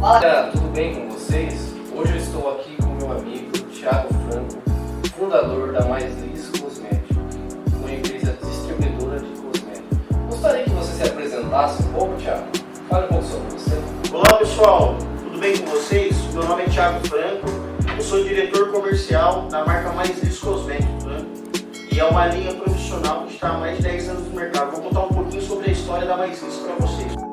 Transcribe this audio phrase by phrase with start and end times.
[0.00, 1.74] Olá, tudo bem com vocês?
[1.92, 4.62] Hoje eu estou aqui com meu amigo Thiago Franco,
[5.18, 7.20] fundador da Mais Liz Cosmético,
[7.76, 9.98] uma empresa distribuidora de cosméticos.
[10.28, 12.46] Gostaria que você se apresentasse um pouco, Thiago.
[12.88, 13.82] Fale um pouco sobre você.
[14.12, 16.16] Olá pessoal, tudo bem com vocês?
[16.32, 17.48] Meu nome é Thiago Franco,
[17.96, 21.26] eu sou diretor comercial da marca Mais Liz Cosméticos, né?
[21.90, 24.70] E é uma linha profissional que está há mais de 10 anos no mercado.
[24.70, 27.27] Vou contar um pouquinho sobre a história da Mais Liz para vocês.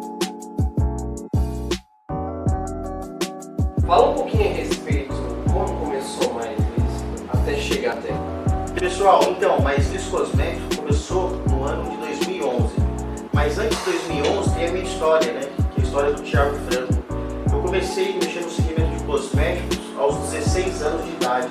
[3.96, 5.16] Fala um pouquinho a respeito
[5.54, 8.12] como começou Mais Liz até chegar até.
[8.78, 12.76] Pessoal, então, Mais Liz Cosméticos começou no ano de 2011.
[13.32, 15.40] Mas antes de 2011 tem a minha história, né?
[15.74, 16.94] Que é a história do Thiago Franco.
[17.54, 21.50] Eu comecei mexer no segmento de cosméticos aos 16 anos de idade.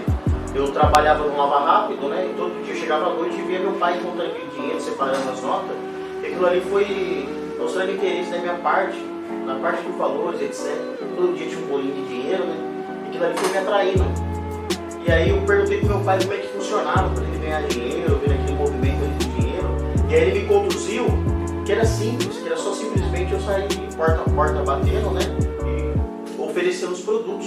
[0.54, 2.28] Eu trabalhava no Lava Rápido, né?
[2.30, 5.40] E todo dia eu chegava à noite e via meu pai contando dinheiro, separando as
[5.40, 5.76] notas.
[6.22, 7.26] E aquilo ali foi
[7.58, 9.13] mostrando interesse da minha parte,
[9.46, 10.76] na parte dos valores, etc.
[11.16, 12.56] Todo dia tinha um bolinho de dinheiro, né?
[13.04, 14.04] E aquilo ali foi me atraindo.
[15.06, 18.16] E aí eu perguntei pro meu pai como é que funcionava para ele ganhar dinheiro,
[18.16, 19.68] ver aquele movimento ali de dinheiro.
[20.08, 21.06] E aí ele me conduziu,
[21.64, 25.20] que era simples, que era só simplesmente eu sair de porta a porta batendo, né?
[25.66, 27.46] E oferecendo os produtos.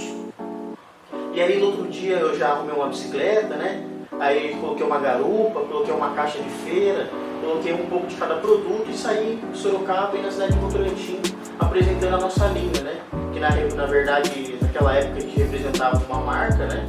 [1.34, 3.84] E aí no outro dia eu já arrumei uma bicicleta, né?
[4.20, 7.08] Aí coloquei uma garupa, coloquei uma caixa de feira,
[7.40, 11.20] coloquei um pouco de cada produto e saí em Sorocaba e na cidade de Votorantim
[11.58, 13.00] apresentando a nossa linha, né?
[13.32, 16.86] Que na, na verdade, naquela época a gente representava uma marca, né?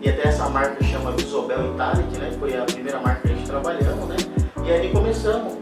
[0.00, 2.30] E até essa marca chama Visobel Italic, né?
[2.38, 4.16] Foi a primeira marca que a gente trabalhamos, né?
[4.64, 5.61] E aí começamos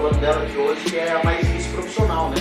[0.00, 2.36] falando dela aqui hoje, que é a Mais Liz Profissional, né?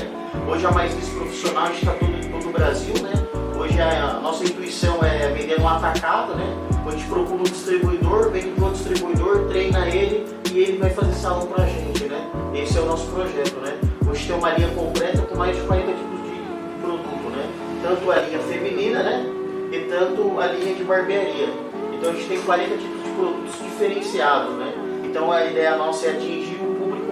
[0.48, 3.12] Hoje a Mais Liz Profissional está todo, em todo o Brasil, né?
[3.60, 6.46] Hoje a nossa intuição é vender no atacado, né?
[6.88, 11.12] A gente procura um distribuidor, vende para o distribuidor, treina ele e ele vai fazer
[11.12, 12.30] salão para a gente, né?
[12.56, 13.78] Esse é o nosso projeto, né?
[14.10, 17.50] Hoje tem uma linha completa com mais de 40 tipos de produto, né?
[17.84, 19.26] Tanto a linha feminina, né?
[19.74, 21.50] E tanto a linha de barbearia.
[21.94, 24.74] Então a gente tem 40 tipos de produtos diferenciados, né?
[25.04, 26.39] Então a ideia nossa é público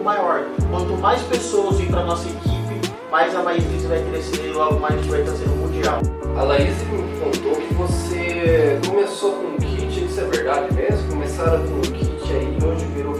[0.08, 0.46] maior.
[0.72, 2.80] Quanto mais pessoas vir para nossa equipe,
[3.12, 6.00] mais a Liz vai crescer e logo mais a gente vai estar sendo mundial.
[6.38, 11.10] A Laís me contou que você começou com um kit, isso é verdade mesmo?
[11.10, 13.16] Começaram com um kit aí e hoje virou?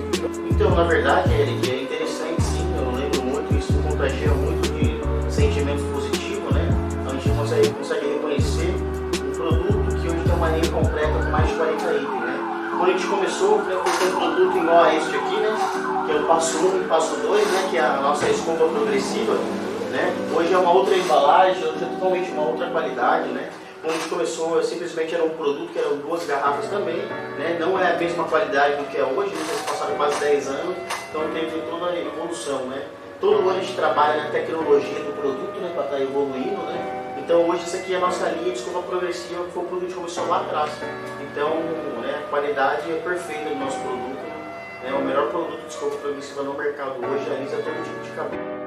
[0.50, 5.84] Então, na verdade, Eric, é interessante sim, eu lembro muito, isso contagia muito de sentimentos
[5.88, 6.70] positivos, né?
[7.02, 8.74] Então, a gente consegue, consegue reconhecer
[9.26, 12.40] um produto que hoje tem uma linha completa com mais de 40 itens, né?
[12.78, 15.87] Quando a gente começou, né, foi um produto igual a este aqui, né?
[16.08, 17.68] Que é o passo 1 e o passo 2, né?
[17.70, 19.34] Que é a nossa escova progressiva,
[19.92, 20.16] né?
[20.34, 23.50] Hoje é uma outra embalagem, hoje é totalmente uma outra qualidade, né?
[23.84, 27.58] Gente começou, simplesmente era um produto que eram duas garrafas também, né?
[27.60, 29.64] Não é a mesma qualidade do que é hoje, né?
[29.68, 30.78] passaram quase 10 anos,
[31.10, 32.84] então teve toda a evolução, né?
[33.20, 35.72] Todo ano a gente trabalha na tecnologia do produto, né?
[35.76, 37.16] Para estar evoluindo, né?
[37.18, 39.90] Então hoje isso aqui é a nossa linha de escova progressiva, que foi um produto
[39.90, 40.72] que começou lá atrás.
[41.20, 41.50] Então,
[42.02, 44.17] né, a qualidade é perfeita do nosso produto?
[44.84, 48.58] É o melhor produto de escova progressiva no mercado hoje, alisa todo tipo de cabelo.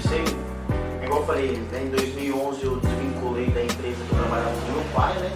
[0.00, 0.24] comecei,
[1.04, 4.84] igual eu falei, né, em 2011 eu desvinculei da empresa que eu trabalhava com meu
[4.94, 5.30] pai, né?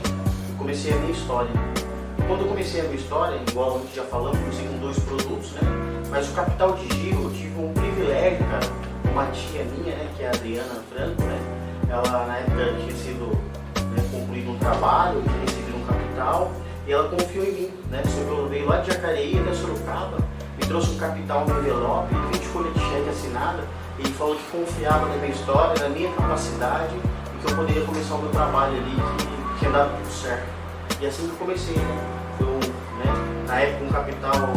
[0.49, 1.51] E comecei a minha história.
[2.27, 5.53] Quando eu comecei a minha história, igual a gente já falamos, comecei com dois produtos,
[5.53, 5.61] né?
[6.09, 8.67] Mas o capital de giro, eu tive um privilégio, cara.
[9.13, 11.39] Uma tia minha, né, que é a Adriana Franco, né?
[11.91, 13.39] Ela na época tinha sido
[14.15, 16.53] concluído um trabalho, tinha recebido um capital,
[16.87, 18.03] e ela confiou em mim, né?
[18.05, 20.19] Ela veio lá de Jacareí até Sorocaba,
[20.59, 23.65] me trouxe um capital no envelope, 20 folhas de cheque assinada,
[23.99, 28.15] ele falou que confiava na minha história, na minha capacidade e que eu poderia começar
[28.15, 30.47] o meu trabalho ali, que, que ia dar tudo certo.
[31.01, 32.25] E assim que eu comecei, né?
[32.99, 33.45] Né?
[33.47, 34.53] Na época um capital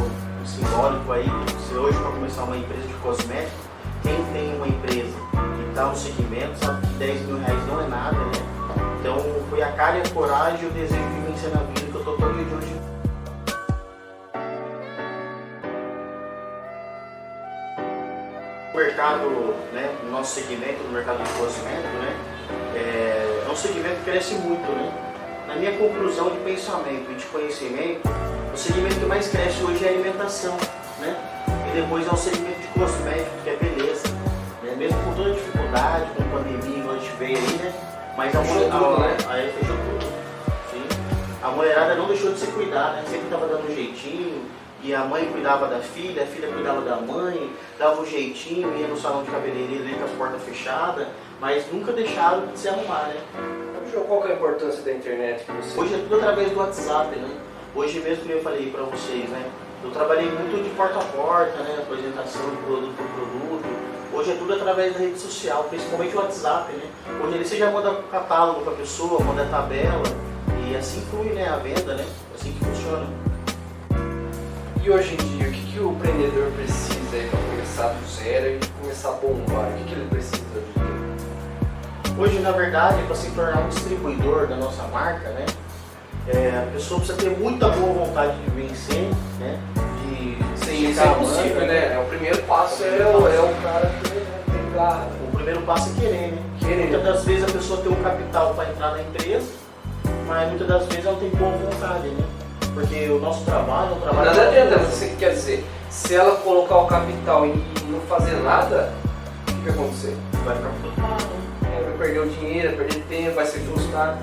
[0.46, 1.29] simbólico aí,
[1.67, 3.67] se hoje para começar uma empresa de cosméticos,
[4.03, 5.14] quem tem uma empresa
[5.59, 8.86] e está no segmento sabe que 10 mil reais não é nada, né?
[8.99, 9.17] Então
[9.49, 11.99] foi a cara e a coragem e o desejo de vencer na vida que eu
[11.99, 12.78] estou dia de hoje
[18.73, 22.16] O mercado, né, no nosso segmento, no mercado de cosmético, né,
[22.76, 24.91] é, é um segmento que cresce muito, né.
[25.47, 28.08] Na minha conclusão de pensamento e de conhecimento,
[28.53, 30.55] o segmento que mais cresce hoje é a alimentação,
[30.99, 31.16] né,
[31.72, 34.08] e depois é o segmento de cosmético, que é beleza,
[34.61, 37.73] né, mesmo com toda a dificuldade, com a pandemia a gente veio aí, né,
[38.17, 40.05] mas a mulherada, né, aí fechou tudo,
[40.72, 40.84] sim.
[41.43, 44.43] A mulherada não deixou de se cuidar, né, sempre estava dando um jeitinho,
[44.84, 48.87] e a mãe cuidava da filha, a filha cuidava da mãe, dava um jeitinho, ia
[48.87, 51.08] no salão de cabeleireiro ali com as portas fechadas,
[51.40, 53.22] mas nunca deixaram de se arrumar, né?
[53.91, 55.79] João, qual que é a importância da internet para você?
[55.79, 57.29] Hoje é tudo através do WhatsApp, né?
[57.75, 59.49] Hoje mesmo que eu falei para vocês, né?
[59.84, 61.78] Eu trabalhei muito de porta a porta, né?
[61.79, 63.77] Apresentação de produto por produto.
[64.17, 66.90] Hoje é tudo através da rede social, principalmente o WhatsApp, né?
[67.23, 70.02] Hoje ele você já manda catálogo para a pessoa, manda tabela
[70.66, 72.03] e assim flui né, a venda, né?
[72.34, 73.05] Assim que funciona.
[74.84, 76.97] E hoje em dia, o que, que o empreendedor precisa
[77.29, 79.69] para começar do zero e começar a bombar?
[79.69, 82.17] O que, que ele precisa hoje em dia?
[82.17, 85.46] Hoje, na verdade, para se tornar um distribuidor da nossa marca, né?
[86.28, 89.59] É, a pessoa precisa ter muita boa vontade de vencer, né?
[90.02, 91.93] De Sim, isso é impossível, né?
[91.93, 93.86] É, o primeiro passo é, o, é o cara.
[95.67, 96.43] O é querer, né?
[96.61, 96.87] Querer.
[96.87, 99.52] Muitas das vezes a pessoa tem um capital para entrar na empresa,
[100.25, 102.23] mas muitas das vezes ela não tem boa vontade, né?
[102.73, 104.29] Porque o nosso trabalho é um trabalho.
[104.29, 107.61] Nada adianta, você quer dizer, se ela colocar o capital e
[107.91, 108.93] não fazer nada,
[109.43, 110.16] o que vai acontecer?
[110.46, 111.78] Vai ficar frustrado, né?
[111.78, 114.20] É, vai perder o dinheiro, vai perder tempo, vai se frustrar.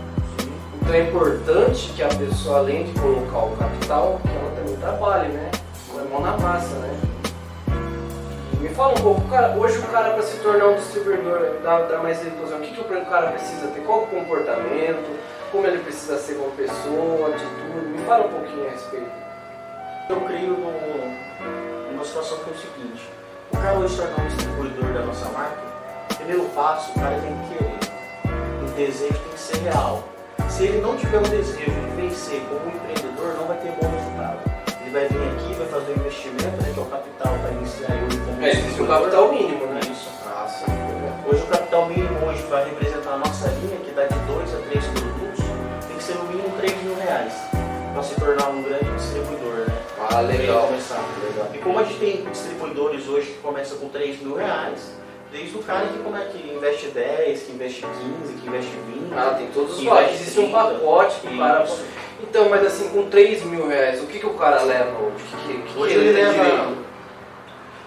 [0.81, 5.29] Então é importante que a pessoa, além de colocar o capital, que ela também trabalhe,
[5.29, 5.51] né?
[5.93, 6.94] Com a mão na massa, né?
[8.65, 11.99] Me fala um pouco, cara, hoje o cara para se tornar um distribuidor da, da
[11.99, 13.83] mais inclusão, o que, que o cara precisa ter?
[13.83, 15.21] Qual o comportamento?
[15.53, 17.89] Como ele precisa ser como pessoa, atitude?
[17.89, 19.11] Me fala um pouquinho a respeito.
[20.09, 23.11] Eu creio no, numa situação que é o seguinte,
[23.53, 25.59] o cara hoje tornar um distribuidor da nossa marca,
[26.17, 28.65] primeiro passo, o cara tem que querer.
[28.65, 30.05] O desejo tem que ser real.
[30.49, 34.39] Se ele não tiver o desejo de vencer como empreendedor, não vai ter bom resultado.
[34.81, 36.64] Ele vai vir aqui, vai fazer um investimento,
[38.85, 39.81] o capital mínimo, né?
[39.91, 40.11] Isso.
[40.27, 40.65] Ah, sim.
[41.27, 44.59] Hoje o capital mínimo hoje para representar a nossa linha, que dá de 2 a
[44.59, 45.45] 3 produtos,
[45.89, 47.33] tem que ser no mínimo 3 mil reais
[47.95, 49.79] para se tornar um grande distribuidor, né?
[50.11, 50.69] Ah, legal.
[50.71, 51.51] Legal.
[51.55, 54.93] E como a gente tem distribuidores hoje que começam com 3 mil reais,
[55.33, 59.13] desde o cara que, como é, que investe 10, que investe 15, que investe 20.
[59.17, 60.11] Ah, tem todos os que valores.
[60.21, 60.59] Existe um 30.
[60.59, 61.65] pacote pro cara.
[61.65, 61.85] Isso.
[62.23, 65.25] Então, mas assim, com 3 mil reais, o que, que o cara leva hoje?
[65.33, 66.33] O que, que, que Hoje ele ele leva.
[66.33, 66.84] direito?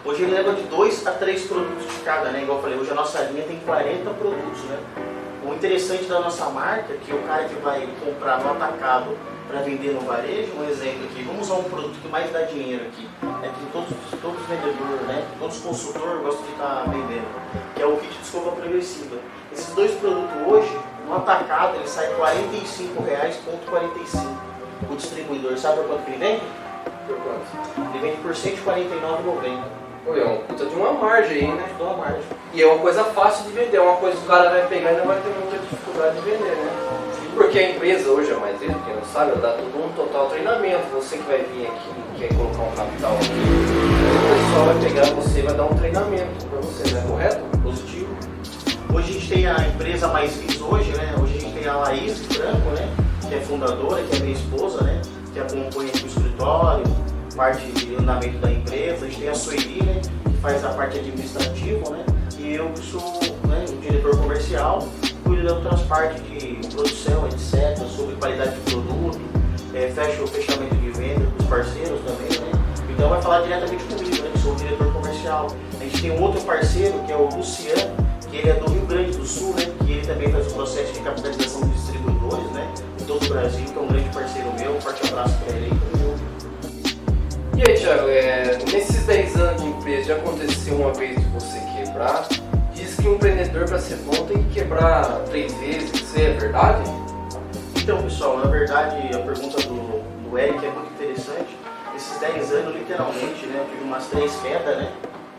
[0.08, 2.44] Hoje ele leva de 2 a 3 produtos de cada, né?
[2.44, 4.80] Igual eu falei, hoje a nossa linha tem 40 produtos, né?
[5.46, 9.18] O interessante da nossa marca é que o cara que vai comprar no atacado
[9.50, 12.86] para vender no varejo, um exemplo aqui, vamos usar um produto que mais dá dinheiro
[12.86, 13.06] aqui,
[13.44, 13.90] é que todos,
[14.22, 15.26] todos os vendedores, né?
[15.40, 17.28] Todos os consultores gostam de estar vendendo,
[17.76, 19.18] que é o kit de escova progressiva.
[19.52, 20.72] Esses dois produtos hoje,
[21.06, 24.38] no atacado, ele sai R$ 45,45.
[24.90, 26.44] O distribuidor, sabe por quanto que ele vende?
[27.06, 27.46] Por quanto?
[27.94, 29.87] Ele vende por R$ 149,90.
[30.08, 31.66] Pô, é uma puta de uma margem aí, né?
[31.78, 32.22] Uma margem.
[32.54, 34.94] E é uma coisa fácil de vender, é uma coisa que o cara vai pegar
[34.94, 36.72] e não vai ter muita dificuldade de vender, né?
[37.36, 40.28] Porque a empresa hoje, a mais vezes, quem não sabe, ela dá todo um total
[40.28, 40.88] treinamento.
[40.96, 43.32] Você que vai vir aqui e quer colocar um capital aqui,
[44.16, 47.58] o pessoal vai pegar você e vai dar um treinamento pra você, não é correto?
[47.58, 48.18] positivo.
[48.94, 51.16] Hoje a gente tem a empresa mais vis hoje, né?
[51.22, 52.90] Hoje a gente tem a Laís Franco, né?
[53.28, 55.02] Que é fundadora, que é minha esposa, né?
[55.34, 56.84] Que acompanha aqui o escritório,
[57.38, 59.06] parte de andamento da empresa.
[59.06, 60.02] A gente tem a Sueli, né?
[60.26, 62.04] Que faz a parte administrativa, né?
[62.40, 63.02] E eu que sou
[63.48, 64.88] né, o diretor comercial,
[65.24, 69.20] cuido de outras partes de produção, etc., sobre qualidade de produto,
[69.74, 72.52] é, fecho o fechamento de venda com os parceiros também, né?
[72.90, 74.30] Então vai falar diretamente comigo, né?
[74.34, 75.48] Que sou o diretor comercial.
[75.80, 77.96] A gente tem um outro parceiro que é o Luciano,
[78.30, 79.66] que ele é do Rio Grande do Sul, né?
[79.86, 82.74] Que ele também faz o processo de capitalização de distribuidores, né?
[83.00, 84.76] Em todo o Brasil, que é um grande parceiro meu.
[84.76, 85.87] Um forte abraço para ele aí.
[87.58, 91.60] E aí, Thiago, é, nesses 10 anos de empresa, já aconteceu uma vez de você
[91.76, 92.28] quebrar?
[92.72, 96.84] Diz que um empreendedor para ser bom tem que quebrar três vezes, isso é verdade?
[97.76, 101.58] Então, pessoal, na verdade, a pergunta do, do Eric é muito interessante.
[101.96, 104.92] Esses 10 anos, literalmente, né, eu tive umas três quedas, né?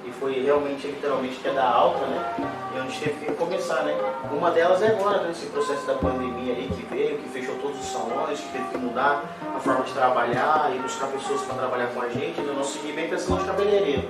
[0.09, 2.35] E foi realmente, literalmente, queda alta, né?
[2.75, 3.95] E gente teve que começar, né?
[4.33, 7.87] Uma delas é agora, nesse processo da pandemia aí que veio, que fechou todos os
[7.87, 9.25] salões, que teve que mudar
[9.55, 12.41] a forma de trabalhar e buscar pessoas para trabalhar com a gente.
[12.41, 14.09] No nosso segmento é salão de cabeleireiro.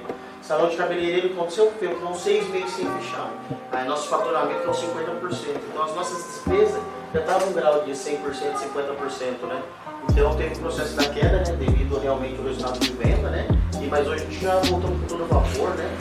[0.48, 1.70] Salão de cabeleireiro aconteceu?
[1.78, 3.30] Foram seis meses sem fechar.
[3.70, 5.60] Aí nosso faturamento foi 50%.
[5.70, 9.62] Então as nossas despesas já estavam em grau de 100%, 50%, né?
[10.10, 11.54] Então teve o processo da queda, né?
[11.54, 13.46] Devido realmente ao resultado de venda, né?
[13.78, 15.98] E, mas hoje a gente já voltou com todo vapor, né?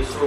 [0.00, 0.18] Isso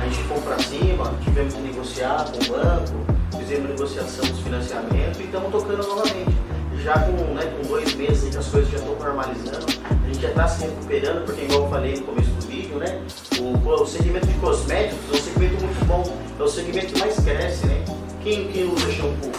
[0.00, 5.20] a gente foi para cima, tivemos que negociar com o banco, fizemos negociação dos financiamentos
[5.20, 6.34] e estamos tocando novamente.
[6.82, 10.28] Já com, né, com dois meses que as coisas já estão normalizando, a gente já
[10.30, 13.00] está se recuperando, porque igual eu falei no começo do vídeo, né?
[13.38, 17.18] O, o segmento de cosméticos é um segmento muito bom, é o segmento que mais
[17.18, 17.84] cresce, né?
[18.22, 19.32] Quem, quem usa shampoo?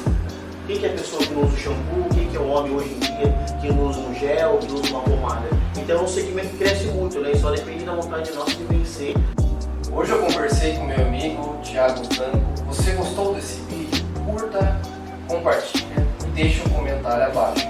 [0.67, 2.09] Quem que é a pessoa que não usa shampoo?
[2.13, 5.01] Quem que é o homem hoje em dia que usa um gel, que usa uma
[5.01, 5.47] pomada?
[5.77, 7.33] Então é um segmento que cresce muito, né?
[7.35, 9.15] Só depende da vontade nossa de vencer.
[9.91, 12.63] Hoje eu conversei com meu amigo Thiago Franco.
[12.67, 14.05] Você gostou desse vídeo?
[14.25, 14.79] Curta,
[15.27, 17.67] compartilha e deixe um comentário abaixo.